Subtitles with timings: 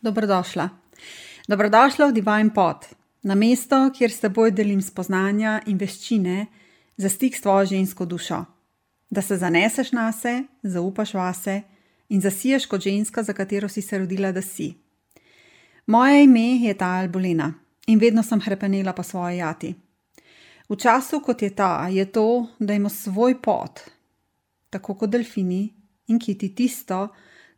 [0.00, 0.68] Dobrodošla.
[1.48, 2.86] Dobrodošla v Divine Pot,
[3.22, 6.46] na mesto, kjer s teboj delim spoznanja in veščine
[6.96, 8.38] za stik s tvojo žensko dušo.
[9.10, 10.32] Da se zaneseš na se,
[10.62, 11.56] zaupaš vase
[12.08, 14.72] in zasiješ kot ženska, za katero si se rodila, da si.
[15.86, 17.52] Moje ime je ta Albolina
[17.86, 19.74] in vedno sem hrepenela po svoji jati.
[20.68, 23.84] V času, kot je ta, je to, da imamo svoj pot,
[24.70, 25.74] tako kot delfini
[26.08, 27.08] in kiti tisto,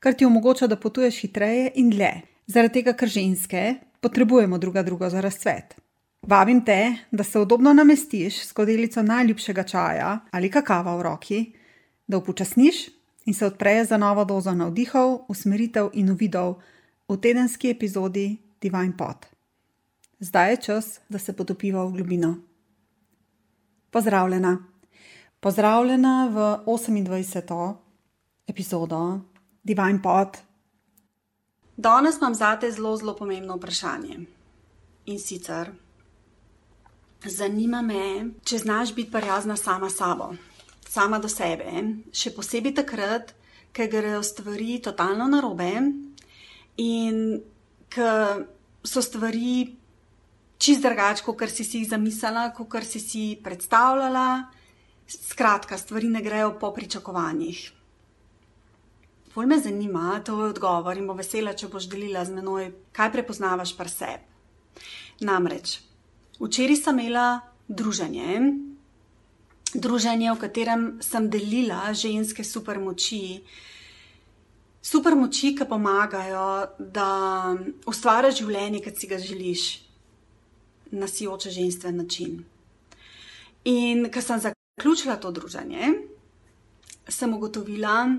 [0.00, 2.31] kar ti omogoča, da potuješ hitreje in dlje.
[2.46, 5.76] Zaradi tega, ker ženske potrebujemo druga drugo za razcvet.
[6.22, 11.52] Vabim te, da se udobno namestiš s kodelico najljubšega čaja ali kakava v roki,
[12.06, 12.88] da upočasniš
[13.26, 16.60] in se odpreš za novo dozo navdihov, usmeritev in uvidov
[17.08, 19.26] v tedenski epizodi Divine Pot.
[20.20, 22.36] Zdaj je čas, da se potopiva v globino.
[23.90, 24.58] Pozdravljena.
[25.40, 26.36] Pozdravljena v
[26.66, 27.74] 28.
[28.46, 29.20] epizodo
[29.62, 30.51] Divine Pot.
[31.76, 34.18] Danes imam zate zelo, zelo pomembno vprašanje.
[35.06, 35.72] In sicer,
[37.26, 40.32] zanima me, če znaš biti prijazna sama s sabo,
[40.88, 41.72] sama do sebe,
[42.12, 43.32] še posebej takrat,
[43.72, 45.70] ko grejo stvari totalno narobe
[46.76, 47.40] in
[47.92, 48.08] ko
[48.84, 49.72] so stvari
[50.62, 54.44] čist drugače, kot si si jih zamislila, kot si si predstavljala.
[55.08, 57.72] Skratka, stvari ne grejo po pričakovanjih.
[59.34, 63.70] Bolj me zanima tvoj odgovor in bo vesela, če boš delila z menoj, kaj prepoznavaš
[63.78, 64.82] pri sebi.
[65.24, 65.78] Namreč,
[66.36, 68.40] včeraj sem imela druženje,
[69.72, 73.40] druženje, v katerem sem delila ženske supermoči.
[74.84, 77.06] Supermoči, ki pomagajo, da
[77.88, 79.62] ustvariš življenje, ki si ga želiš,
[80.92, 82.42] na sijoče ženski način.
[83.64, 85.94] In ko sem zaključila to druženje,
[87.08, 88.10] sem ugotovila,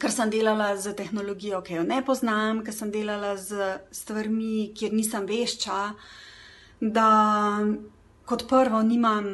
[0.00, 4.94] ker sem delala z tehnologijo, ki jo ne poznam, ker sem delala z stvarmi, kjer
[4.96, 5.80] nisem vešča,
[6.80, 7.08] da
[8.28, 9.28] kot prvo nimam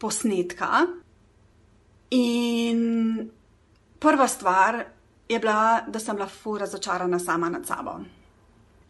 [0.00, 0.86] posnetka.
[2.10, 3.28] In
[4.00, 4.80] prva stvar
[5.30, 8.00] je bila, da sem bila fu razočarana sama nad sabo.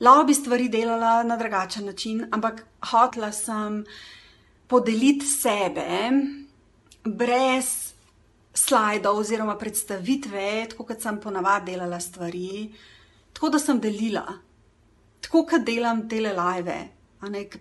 [0.00, 3.84] Lahko bi stvari delala na drugačen način, ampak hotla sem
[4.68, 6.10] podeliti sebe
[7.04, 7.92] brez
[8.60, 12.70] slajdov oziroma predstavitve, tako kot sem ponavadi delala stvari,
[13.32, 14.26] tako da sem delila,
[15.24, 16.80] tako kot delam tele live.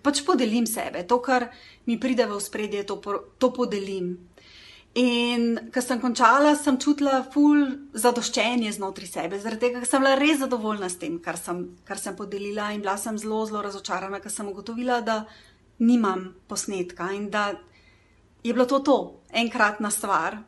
[0.00, 1.50] Pač podelim sebe, to, kar
[1.84, 2.96] mi pride v spredje, to,
[3.36, 4.14] to podelim.
[4.98, 7.60] In ko sem končala, sem čutila ful
[7.94, 12.00] zadoščenje znotraj sebe, zaradi tega, ker sem bila res zadovoljna s tem, kar sem, kar
[12.00, 15.20] sem podelila, in bila sem zelo, zelo razočarana, ker sem ugotovila, da
[15.84, 17.52] nimam posnetka in da
[18.42, 18.98] je bilo to to,
[19.30, 20.40] enkratna stvar,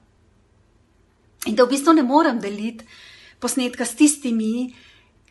[1.47, 2.86] In da v bistvu ne morem deliti
[3.42, 4.70] posnetka s tistimi,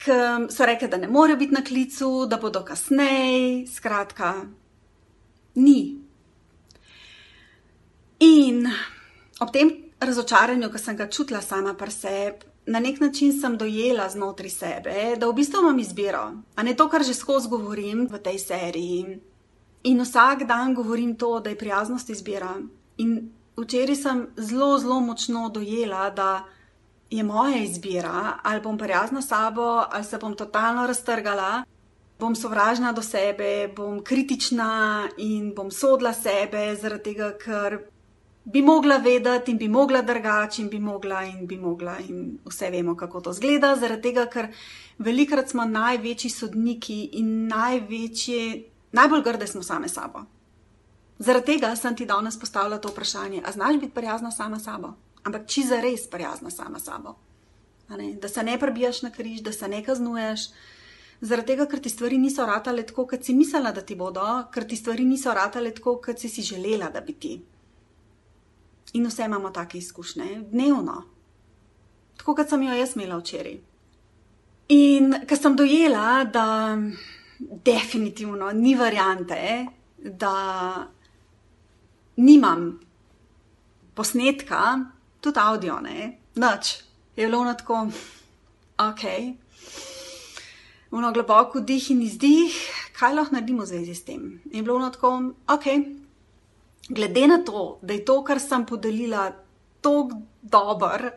[0.02, 0.18] ki
[0.52, 4.34] so rekli, da ne morejo biti na klicu, da bodo kasneje, skratka,
[5.56, 5.82] ni.
[8.20, 8.68] In
[9.40, 9.72] ob tem
[10.02, 15.16] razočaranju, ki sem ga čutila sama pri sebi, na nek način sem dojela znotraj sebe,
[15.18, 19.20] da v bistvu imam izbiro, a ne to, kar že skozi govorim v tej seriji.
[19.84, 22.54] In vsak dan govorim to, da je prijaznost izbira.
[22.98, 26.44] In včeraj sem zelo, zelo močno dojela, da
[27.10, 31.64] je moja izbira, ali bom prijazna s sabo, ali se bom totalno raztrgala,
[32.20, 37.80] bom sovražna do sebe, bom kritična in bom sodla sebe, zaradi tega, ker
[38.44, 42.70] bi mogla vedeti in bi mogla drugače in bi mogla in bi mogla in vse
[42.70, 44.48] vemo, kako to zgleda, zaradi tega, ker
[45.00, 50.26] velikrat smo največji sodniki in največji, najbolj grde smo same sabo.
[51.22, 54.94] Zaradi tega sem ti danes postavila to vprašanje, a znaš biti prijazna sama sabo,
[55.24, 57.16] ampak či za res prijazna sama sabo.
[58.22, 60.48] Da se ne prebijaš na križ, da se ne kaznuješ,
[61.22, 64.66] zaradi tega, ker ti stvari niso ratale tako, kot si mislila, da ti bodo, ker
[64.66, 67.34] ti stvari niso ratale tako, kot si si želela, da bi ti.
[68.94, 71.04] In vse imamo take izkušnje, dnevno,
[72.18, 73.60] tako kot sem jo jaz imela včeraj.
[74.74, 76.48] In ker sem dojela, da
[77.40, 79.68] definitivno ni variante,
[79.98, 80.34] da
[82.16, 82.80] nimam
[83.96, 84.80] posnetka,
[85.22, 86.78] tudi avdio, ne, noč.
[87.16, 87.88] Je bilo na tako,
[88.80, 89.04] ok,
[90.92, 92.56] uno globoko dih in izdih,
[92.98, 94.40] kaj lahko naredimo v zvezi s tem.
[94.52, 95.68] Je bilo na tako, ok,
[96.90, 99.30] glede na to, da je to, kar sem podelila,
[99.82, 101.12] tako dober,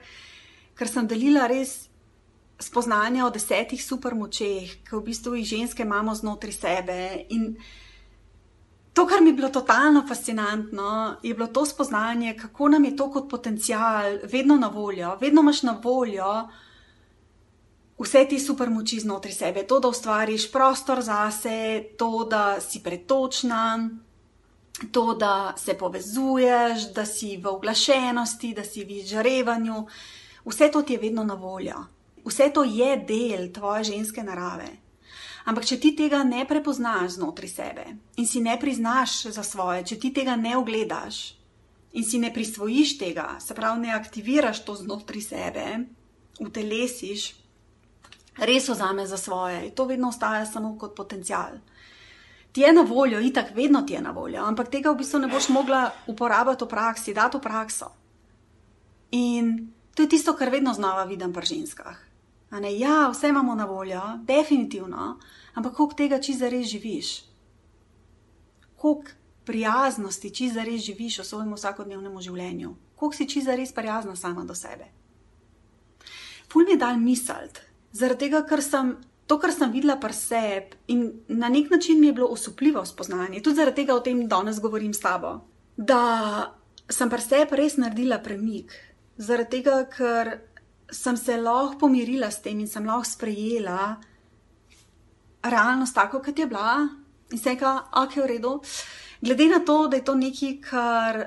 [0.74, 1.88] ker sem delila res
[2.60, 6.98] spoznanja o desetih supermočeh, ki v bistvu jih ženske imamo znotraj sebe
[7.34, 7.54] in
[8.94, 13.10] To, kar mi je bilo totalno fascinantno, je bilo to spoznanje, kako nam je to
[13.10, 16.48] kot potencial vedno na voljo, vedno imaš na voljo
[17.98, 23.88] vse te super moči znotraj sebe, to, da ustvariš prostor zase, to, da si pretočna,
[24.92, 29.86] to, da se povezuješ, da si v oglašenosti, da si v izžarevanju,
[30.44, 31.84] vse to ti je vedno na voljo.
[32.24, 34.83] Vse to je del tvoje ženske narave.
[35.44, 37.84] Ampak, če ti tega ne prepoznaš znotraj sebe
[38.16, 41.36] in si ne priznaš za svoje, če ti tega ne ogledaš
[41.94, 45.66] in si ne prisvojiš tega, se pravi, ne aktiviraš to znotraj sebe,
[46.40, 47.28] utelesiš,
[48.40, 51.60] res vzame za svoje, to vedno ostaja samo kot potencial.
[52.54, 55.28] Ti je na voljo, itak, vedno ti je na voljo, ampak tega v bistvu ne
[55.28, 57.90] boš mogla uporabljati v praksi, dati v prakso.
[59.10, 62.13] In to je tisto, kar vedno znova vidim pri ženskah.
[62.50, 65.18] Ja, vse imamo na voljo, definitivno,
[65.54, 67.24] ampak koliko tega čiza res živiš?
[68.76, 69.10] Koliko
[69.44, 72.74] prijaznosti čiza res živiš v svojem vsakodnevnem življenju?
[72.94, 74.86] Koliko si čiza res prijazna sama do sebe?
[76.52, 77.60] Ful mi je dal misliti,
[77.92, 78.94] zaradi tega, ker sem
[79.26, 83.42] to, kar sem videla pri sebi in na nek način mi je bilo osupljivo spoznanje,
[83.42, 85.40] tudi zaradi tega o tem danes govorim s tabo,
[85.76, 86.54] da
[86.90, 88.72] sem pri sebi res naredila premik,
[89.16, 90.36] zaradi tega, ker
[90.90, 93.96] sem se lahko pomirila s tem in sem lahko sprejela
[95.44, 96.88] realnost tako, kot je bila
[97.32, 98.60] in se reka, ok, v redu.
[99.20, 101.24] Glede na to, da je to nekaj, kar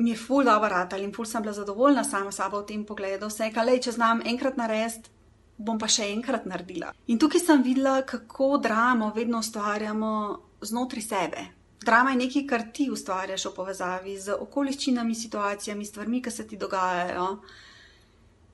[0.00, 3.28] mi je ful dobro rad ali ful sem bila zadovoljna sama sabo v tem pogledu.
[3.28, 5.10] Vse, kar le, če znam enkrat narediti,
[5.56, 6.92] bom pa še enkrat naredila.
[7.06, 10.12] In tukaj sem videla, kako dramo vedno ustvarjamo
[10.60, 11.46] znotraj sebe.
[11.84, 16.56] Drama je nekaj, kar ti ustvarjaš v povezavi z okoliščinami, situacijami, stvarmi, ki se ti
[16.60, 17.28] dogajajo.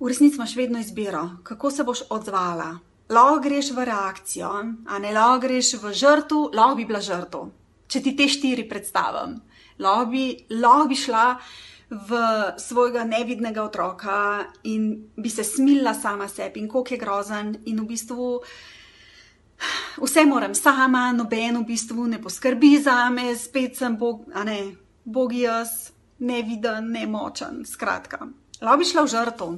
[0.00, 2.78] V resnici imaš vedno izbiro, kako se boš odzvala.
[3.08, 4.50] Lahko greš v reakcijo,
[4.86, 7.50] a ne lahko greš v žrtvu, lahko bi bila žrtev.
[7.86, 9.38] Če ti te štiri predstavim
[9.78, 11.26] lahko bi, lahko bi šla
[11.90, 12.20] v
[12.58, 17.86] svojega nevidnega otroka in bi se smilila sama sebi in koliko je grozen in v
[17.86, 18.40] bistvu.
[20.02, 24.74] Vse moram sama, noben v bistvu ne poskrbi za me, spet sem bog, a ne,
[25.04, 28.26] bog jaz, neviden, nemočen, skratka.
[28.60, 29.48] Lahko bi šla v žrtvo.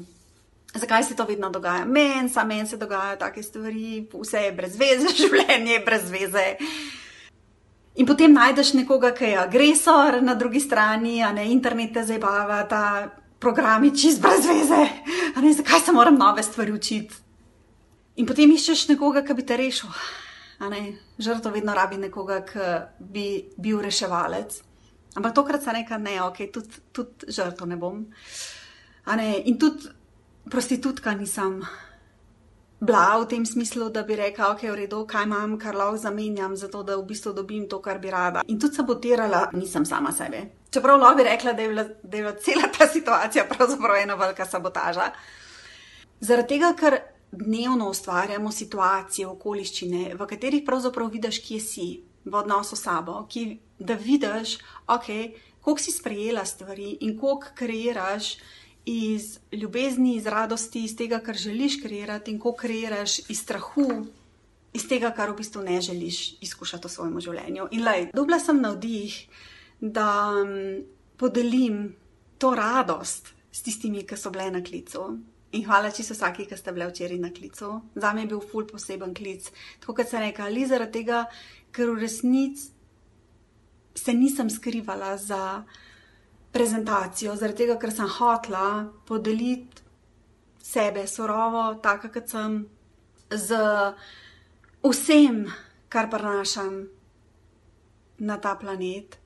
[0.74, 1.84] Zakaj se to vedno dogaja?
[1.84, 6.46] Meni, samo meni se dogajajo take stvari, vse je brez veze, življenje je brez veze.
[7.98, 12.60] In potem najdeš nekoga, ki je agresor na drugi strani, a ne internet te zabava,
[12.68, 12.82] ta
[13.40, 14.84] program je čist brez veze,
[15.34, 17.24] a ne zakaj se moram nove stvari učiti.
[18.18, 19.90] In potem iščeš nekoga, ki bi te rešil.
[21.18, 23.26] Žrtvo vedno rabi nekoga, ki bi
[23.56, 24.60] bil reševalec.
[25.18, 28.02] Ampak tokrat se reka, ne, ok, tudi tud žrtvo ne bom.
[29.16, 29.28] Ne?
[29.46, 29.90] In tudi
[30.50, 31.62] prostitutka nisem
[32.80, 36.54] bila v tem smislu, da bi rekla, ok, v redu, kaj imam, kar lahko zamenjam,
[36.56, 38.44] zato da v bistvu dobim to, kar bi rada.
[38.46, 40.44] In tudi sabotirala, nisem sama sebe.
[40.70, 44.14] Čeprav lahko bi rekla, da je bila, da je bila cela ta situacija pravzaprav ena
[44.14, 45.10] velika sabotaža.
[46.20, 47.00] Zaradi tega, ker
[47.32, 51.88] dnevno ustvarjamo situacije, okoliščine, v katerih pravzaprav vidiš, kje si
[52.24, 55.10] v odnosu s sabo, ki, da vidiš, ok,
[55.60, 58.36] koliko si sprejela stvari in koliko kreiraš
[58.88, 64.06] iz ljubezni, iz radosti, iz tega, kar želiš kreirati in ko kreiraš iz strahu,
[64.72, 67.68] iz tega, kar v bistvu ne želiš izkušati v svojem življenju.
[67.76, 69.16] In lej, dobila sem navdih,
[69.80, 70.08] da
[70.40, 70.54] um,
[71.20, 71.82] podelim
[72.38, 75.04] to radost s tistimi, ki so bile na klicu.
[75.52, 77.74] In hvala čisto vsaki, ki ste bili včeraj na klicu.
[77.94, 79.50] Za me je bil ful poseben klic.
[79.80, 81.26] Tako kot sem rekla, ali zaradi tega,
[81.72, 82.70] ker v resnici
[83.98, 85.64] se nisem skrivala za
[86.52, 89.84] prezentacijo, zaradi tega, ker sem hotla podeliti
[90.68, 92.58] sebe surovo, tako kot sem,
[93.30, 93.58] z
[94.84, 95.44] vsem,
[95.88, 96.82] kar prenašam
[98.18, 99.18] na ta planet.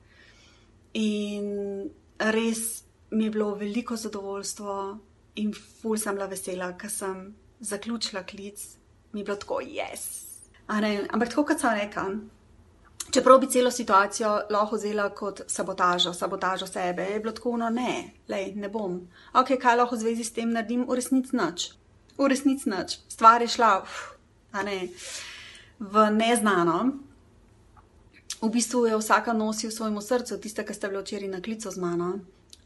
[0.93, 1.89] In
[2.19, 4.75] res mi je bilo veliko zadovoljstvo
[5.41, 7.25] in ful sem bila vesela, ker sem
[7.59, 8.61] zaključila klic,
[9.13, 10.05] mi je bilo tako, jaz.
[10.05, 10.29] Yes.
[11.09, 12.07] Ampak tako kot sem rekla.
[13.11, 18.13] Čeprav bi celo situacijo lahko vzela kot sabotažo, sabotažo sebe, je bilo tako, no ne,
[18.27, 19.01] lej, ne bom.
[19.33, 21.67] Ok, kaj lahko v zvezi s tem naredim, v resnici nič.
[22.17, 22.97] V resnici nič.
[23.09, 24.15] Stvar je šla, uf,
[24.51, 24.87] a ne,
[25.79, 26.79] v neznano.
[28.41, 31.71] V bistvu je vsaka nosi v svojem srcu, tiste, ki ste bili včeraj na klicu
[31.71, 32.19] z mano.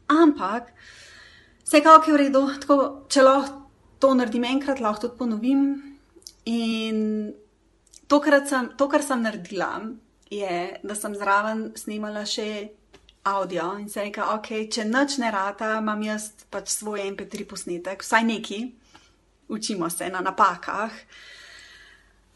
[0.08, 0.72] Ampak,
[1.64, 2.76] vse kako je v redu, tako,
[3.08, 3.68] če lahko
[3.98, 5.62] to naredim enkrat, lahko tudi ponovim.
[6.48, 7.34] In
[8.08, 9.82] to, sem, to kar sem naredila,
[10.30, 12.68] je, da sem zraven snimala še
[13.28, 18.04] audio in se rekel, ok, če noč ne rata, imam jaz pač svoj MP3 posnetek,
[18.04, 18.60] vsaj neki,
[19.52, 20.94] učimo se na napakah.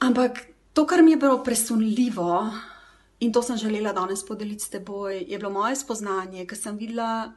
[0.02, 2.32] Ampak to, kar mi je bilo presunljivo
[3.22, 7.32] in to sem želela danes podeliti s teboj, je bilo moje spoznanje, ker sem videla.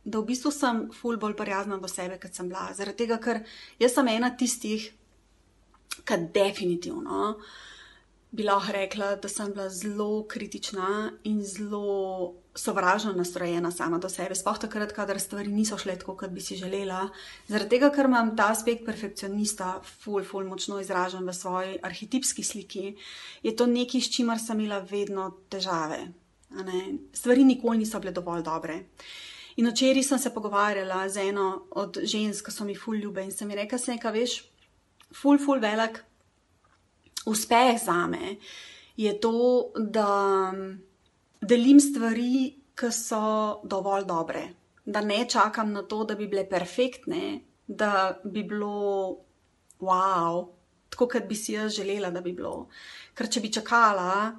[0.00, 2.70] Da v bistvu sem ful bolj prijazna do sebe, kot sem bila.
[2.72, 3.42] Zaradi tega, ker
[3.78, 4.88] jaz sem ena tistih,
[6.04, 7.34] Kar definitivno
[8.30, 14.34] bi lahko rekla, da sem bila zelo kritična in zelo sovražno nastrojena sama do sebe,
[14.34, 17.08] sploh takrat, kadar stvari niso šle tako, kot bi si želela.
[17.48, 22.94] Zaradi tega, ker imam ta aspekt perfekcionista, ful, ful, močno izražen v svoji arhetipski sliki,
[23.42, 26.00] je to nekaj, s čimer sem imela vedno težave.
[27.14, 28.80] Stvari nikoli niso bile dovolj dobre.
[29.56, 33.34] In včeraj sem se pogovarjala z eno od žensk, ki so mi ful ljube in
[33.34, 34.36] sem ji rekla, se nekaj veš,
[35.14, 36.04] ful, ful, velik
[37.26, 38.36] uspeh za me
[38.96, 40.52] je to, da
[41.40, 44.42] delim stvari, ki so dovolj dobre.
[44.84, 49.16] Da ne čakam na to, da bi bile perfektne, da bi bilo
[49.80, 50.48] wow,
[50.90, 52.68] tako kot bi si jaz želela, da bi bilo.
[53.14, 54.32] Ker če bi čakala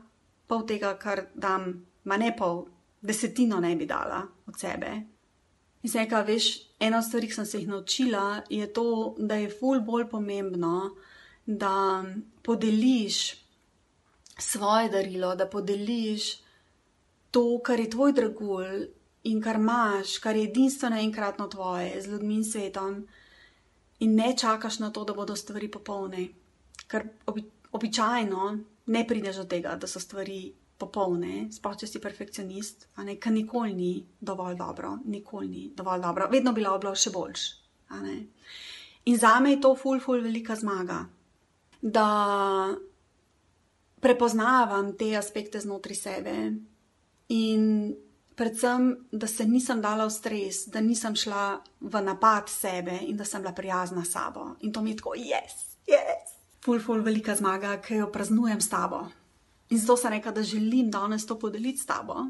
[0.48, 1.72] pol tega, kar dam,
[2.06, 2.66] ma ne pol,
[3.02, 4.92] desetino ne bi dala od sebe.
[5.82, 9.40] In se nekaj, veš, ena od stvari, ki sem se jih naučila, je to, da
[9.42, 10.92] je ful bolj pomembno,
[11.46, 12.06] da
[12.42, 13.42] podeliš
[14.38, 16.42] svoje darilo, da podeliš
[17.32, 18.88] to, kar je tvoj dragulj
[19.24, 23.08] in kar imaš, kar je edinstveno enkratno tvoje, z ljudmi in svetom,
[24.00, 26.28] in ne čakaš na to, da bodo stvari popolne.
[26.88, 32.88] Ker obi, običajno ne prideš do tega, da so stvari popolne, sploh če si perfekcionist,
[32.96, 37.14] a ne, ker nikoli ni dovolj dobro, nikoli ni dovolj dobro, vedno bi bilo še
[37.14, 37.48] boljš.
[39.06, 41.06] In za me je to ful, ful, velika zmaga
[41.82, 42.76] da
[44.02, 46.36] prepoznavam te aspekte znotraj sebe
[47.30, 47.96] in
[48.36, 53.26] predvsem, da se nisem dala v stres, da nisem šla v napad sebe in da
[53.26, 54.56] sem bila prijazna s sabo.
[54.62, 56.38] In to mi je tako, yes, yes.
[56.66, 59.04] Ful, ful, velika zmaga, ki jo praznujem s tabo.
[59.70, 62.26] In zato sem rekla, da želim danes to podeliti s tabo,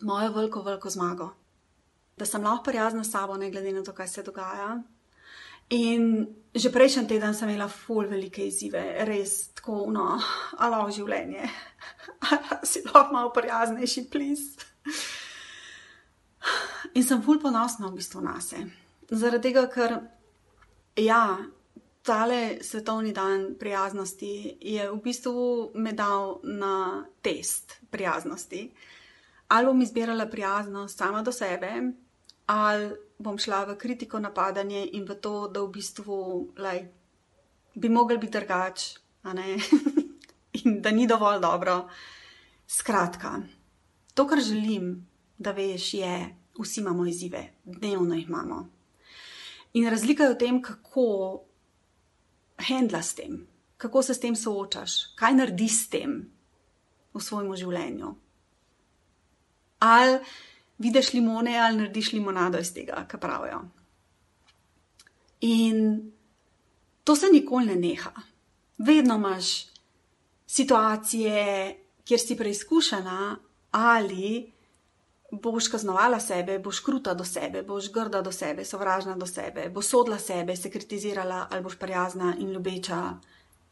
[0.00, 1.30] mojo veliko, veliko zmago.
[2.16, 4.82] Da sem lahko prijazna s sabo, ne glede na to, kaj se dogaja,
[5.72, 10.18] In že prejšnji teden sem imela ful velike izzive, res tako, no,
[10.60, 11.48] alo življenje,
[12.68, 14.44] si lahko malo prijaznejši, plis.
[16.92, 18.60] In sem ful ponosna v bistvu na se.
[19.08, 19.96] Zaradi tega, ker
[21.00, 21.40] ja,
[22.04, 28.66] tale svetovni dan prijaznosti je v bistvu me dal na test prijaznosti.
[29.48, 31.72] Ali bom izbirala prijaznost sama do sebe,
[32.46, 36.16] ali bom šla v kritiko, napadanje in v to, da v bistvu
[36.58, 36.90] like,
[37.74, 38.98] bi mogel biti drugač,
[40.64, 41.88] in da ni dovolj dobro.
[42.66, 43.42] Skratka,
[44.14, 45.06] to, kar želim,
[45.38, 46.14] da veš, je,
[46.58, 48.68] vsi imamo izzive, dnevno jih imamo.
[49.72, 51.06] In razlika je v tem, kako
[52.68, 53.46] handla s tem,
[53.76, 56.18] kako se s tem soočaš, kaj narediš s tem
[57.14, 58.14] v svojem življenju.
[59.82, 60.18] Ali
[60.82, 63.62] vidiš limone ali narediš limonado iz tega, kar pravijo.
[65.40, 66.12] In
[67.04, 68.12] to se nikoli ne neha.
[68.78, 69.66] Vedno imaš
[70.46, 73.36] situacije, kjer si preizkušena,
[73.70, 74.52] ali
[75.32, 79.86] boš kaznovala sebe, boš kruta do sebe, boš grda do sebe, sovražna do sebe, boš
[79.86, 83.16] sodla sebe, se kritizirala, ali boš prijazna in ljubeča,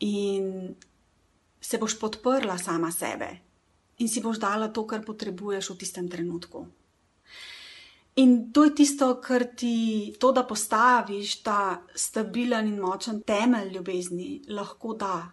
[0.00, 0.74] in
[1.60, 3.28] se boš podprla sama sebe,
[3.98, 6.66] in si boš dala to, kar potrebuješ v tistem trenutku.
[8.16, 14.42] In to je tisto, kar ti to, da postaviš ta stabilen in močen temelj ljubezni,
[14.48, 15.30] lahko da.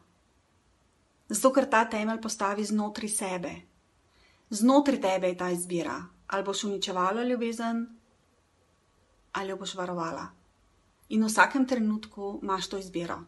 [1.30, 3.54] Zato, ker ta temelj postavi znotraj sebe.
[4.50, 6.04] Znotraj tebe je ta izbira.
[6.28, 7.86] Ali boš uničevala ljubezen,
[9.34, 10.28] ali jo boš varovala.
[11.10, 13.22] In v vsakem trenutku imaš to izbiro.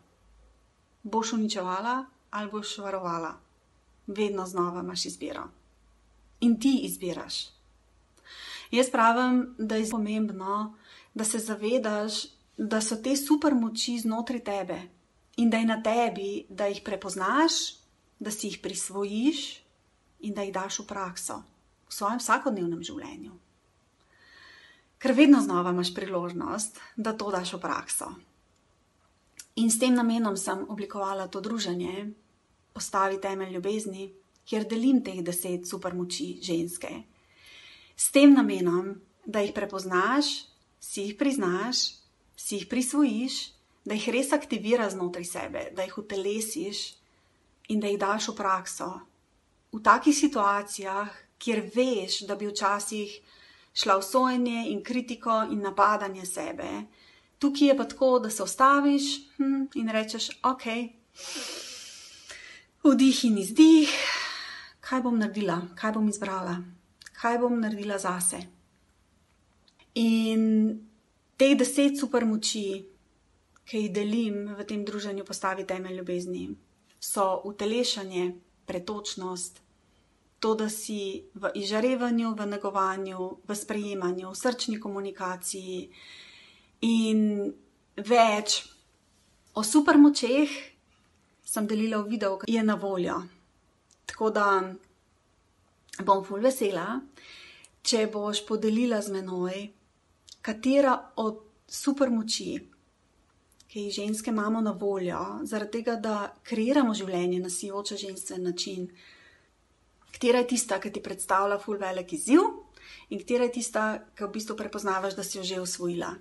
[1.03, 3.34] Boš uničevala ali boš varovala.
[4.08, 5.48] Vedno znova imaš izbiro.
[6.39, 7.59] In ti izbiraš.
[8.72, 10.76] Jaz pravim, da je pomembno,
[11.14, 12.26] da se zavedaš,
[12.58, 14.82] da so te super moči znotraj tebe
[15.38, 17.54] in da je na tebi, da jih prepoznaš,
[18.20, 19.64] da si jih prisvojiš
[20.20, 21.42] in da jih daš v prakso
[21.90, 23.34] v svojem vsakodnevnem življenju.
[25.00, 28.10] Ker vedno znova imaš priložnost, da to daš v prakso.
[29.60, 32.12] In s tem namenom sem oblikovala to druženje,
[32.76, 34.10] postavi temelj ljubezni,
[34.46, 36.92] kjer delim teh deset supermoči ženske,
[38.00, 40.48] s tem namenom, da jih prepoznaš,
[40.79, 42.00] si jih priznaš,
[42.36, 43.39] si jih prisvojiš,
[43.84, 46.94] da jih res aktiviraš znotraj sebe, da jih utelesiš
[47.75, 48.88] in da jih daš v prakso.
[49.75, 53.20] V takih situacijah, kjer veš, da bi včasih
[53.75, 56.72] šla v sojenje in kritiko in napadanje sebe,
[57.39, 60.65] tukaj je pa tako, da se ostaviš hm, in rečeš: Ok,
[62.84, 63.94] vdih in izdih,
[64.79, 66.78] kaj bom naredila, kaj bom izbrala
[67.20, 68.40] kaj bom naredila zase.
[70.00, 70.44] In
[71.38, 72.86] te deset super moči,
[73.70, 76.46] ki jih delim v tem druženju, postavi temelj ljubezni,
[77.00, 78.32] so utelešanje,
[78.66, 79.62] pretočnost,
[80.40, 85.90] to, da si v izžarevanju, v negovanju, v sprejemanju, v srčni komunikaciji
[86.88, 87.52] in
[88.00, 88.64] več
[89.54, 90.54] o supermočeh
[91.44, 93.18] sem delila v videu, ki je na voljo.
[94.08, 94.46] Tako da
[96.06, 97.00] bom ful vesela,
[97.84, 99.62] če boš podelila z menoj,
[100.46, 102.53] katera od supermoči,
[103.70, 108.88] ki jih ženske imamo na voljo, zaradi tega, da kreiramo življenje na sijoče ženski način,
[110.13, 112.48] katera je tista, ki ti predstavlja ful velik izziv,
[113.10, 116.15] in katera je tista, ki v bistvu prepoznavaš, da si jo že usvojila.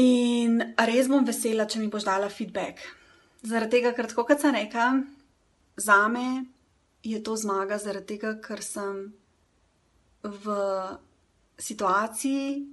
[0.00, 2.80] In res bom vesela, če mi boš dala feedback.
[3.42, 4.92] Zaradi tega, ker tako kot sem rekla,
[5.76, 6.44] za me
[7.02, 9.12] je to zmaga, zaradi tega, ker sem
[10.22, 10.56] v
[11.58, 12.66] situaciji,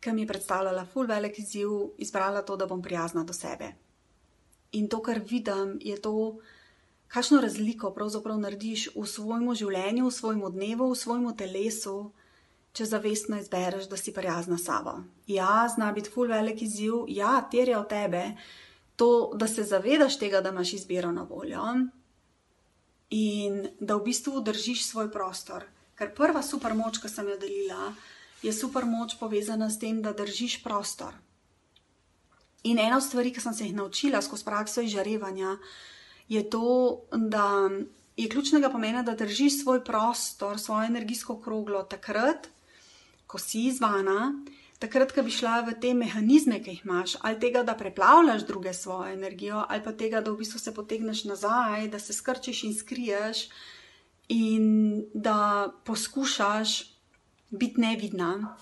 [0.00, 3.72] ki mi je predstavljala ful velik izziv, izbrala to, da bom prijazna do sebe.
[4.72, 6.36] In to, kar vidim, je to,
[7.08, 11.96] kakšno razliko pravzaprav narediš v svojem življenju, v svojem dnevu, v svojem telesu,
[12.74, 14.98] če zavestno izbereš, da si prijazna sabo.
[15.30, 18.34] Ja, zna biti ful velik izziv, ja, terja od tebe
[18.96, 21.62] to, da se zavedaš tega, da imaš izbiro na voljo
[23.14, 25.62] in da v bistvu držiš svoj prostor.
[25.94, 27.92] Ker prva super moč, ki sem jo delila,
[28.42, 31.14] je super moč povezana s tem, da držiš prostor.
[32.66, 35.58] In ena od stvari, ki sem se jih naučila skozi prakso izžarevanja,
[36.28, 37.70] je to, da
[38.16, 42.48] je ključnega pomena, da držiš svoj prostor, svojo energijsko kroglo takrat,
[43.26, 44.32] ko si izvana,
[44.78, 48.74] takrat, ko bi šla v te mehanizme, ki jih imaš, ali tega, da preplavljaš druge
[48.74, 52.74] svojo energijo, ali pa tega, da v bistvu se potegneš nazaj, da se skrčiš in
[52.74, 53.48] skriješ
[54.28, 54.66] in
[55.14, 56.78] da poskušaš
[57.50, 58.56] biti nevidna,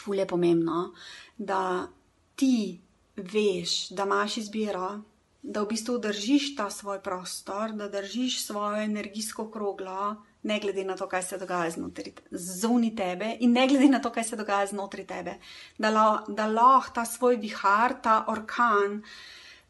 [0.00, 0.92] ful je pomembno,
[1.38, 1.88] da
[2.36, 2.80] ti
[3.16, 5.02] veš, da imaš izbiro,
[5.42, 10.96] da v bistvu držiš ta svoj prostor, da držiš svojo energijsko kroglo, ne glede na
[10.96, 14.66] to, kaj se dogaja znotraj zunaj tebe, in ne glede na to, kaj se dogaja
[14.66, 15.36] znotraj tebe,
[15.78, 15.92] da,
[16.28, 19.02] da lahko ta svoj vihar, ta orkan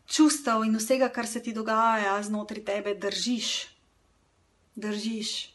[0.06, 3.72] čustev in vsega, kar se ti dogaja znotraj tebe, držiš
[4.74, 5.54] držiš,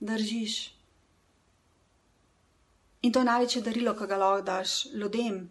[0.00, 0.74] držiš.
[3.02, 5.48] In to je največje darilo, ki ga lahko daš ljudem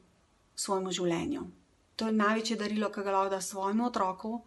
[0.56, 1.48] v svojem življenju.
[1.96, 4.42] To je največje darilo, ki ga lahko daš svojemu otroku,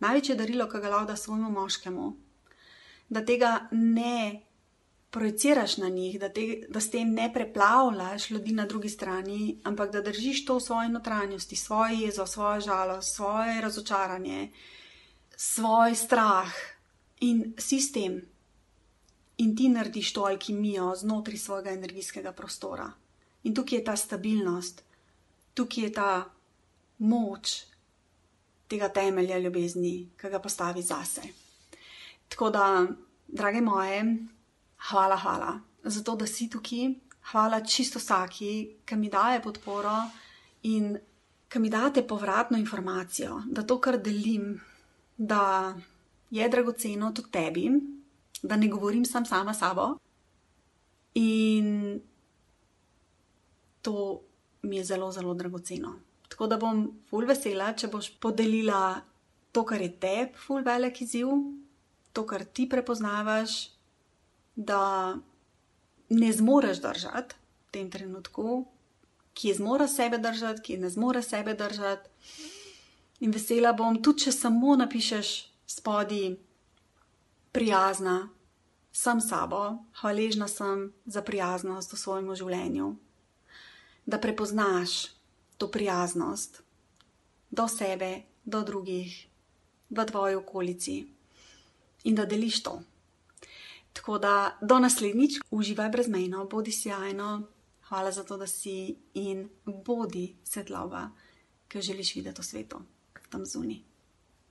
[0.00, 2.12] največje darilo, ki ga lahko daš svojemu moškemu.
[3.08, 4.42] Da tega ne
[5.10, 9.92] projiciraš na njih, da, te, da s tem ne preplavljaš ljudi na drugi strani, ampak
[9.92, 14.50] da držiš to v svoji notranjosti, svojo jezo, svojo žalost, svoje razočaranje,
[15.36, 16.50] svoj strah,
[17.20, 18.22] in sistem,
[19.36, 22.90] in ti narediš to alkimijo znotraj svojega energijskega prostora.
[23.44, 24.82] In tukaj je ta stabilnost,
[25.54, 26.10] tukaj je ta
[26.98, 27.64] moč
[28.68, 31.22] tega temelja ljubezni, ki ga postavi zase.
[32.34, 32.86] Tako da,
[33.28, 34.02] drage moje,
[34.90, 36.94] hvala, hvala za to, da si tukaj,
[37.30, 39.94] hvala čisto vsaki, ki mi daje podporo
[40.62, 40.96] in
[41.48, 44.60] ki mi date povratno informacijo, da to, kar delim,
[45.16, 45.74] da
[46.30, 47.70] je dragoceno tudi tebi,
[48.42, 49.94] da ne govorim sam sama sabo.
[51.14, 52.00] In
[53.82, 54.20] to
[54.62, 55.94] mi je zelo, zelo dragoceno.
[56.28, 58.96] Tako da bom ful vesela, če boš podelila
[59.52, 61.30] to, kar je tebi, ful velik izziv,
[62.14, 63.70] to, kar ti prepoznavaš,
[64.54, 65.16] da
[66.08, 68.66] ne zmoreš držati v tem trenutku,
[69.34, 72.10] ki zmora sebe držati, ki ne zmore sebe držati.
[73.20, 75.30] In vesela bom, tudi če samo napišeš
[75.66, 76.36] spodi
[77.52, 78.28] prijazna,
[78.94, 82.92] sem sabo, hvaležna sem za prijaznost v svojem življenju.
[84.06, 85.08] Da prepoznaš
[85.58, 86.62] to prijaznost
[87.50, 89.14] do sebe, do drugih,
[89.90, 91.13] v tvoji okolici
[92.04, 92.80] in da deliš to.
[93.92, 97.42] Tako da do naslednjič uživaj brezmejno, bodi sjajno,
[97.88, 101.10] hvala za to, da si in bodi svetlova,
[101.68, 102.80] ki jo želiš videti v svetu,
[103.30, 103.78] tam zunaj.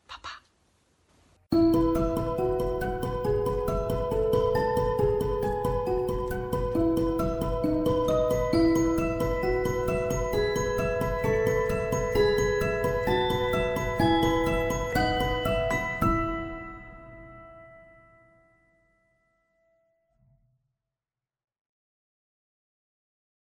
[0.08, 0.42] Pa pa.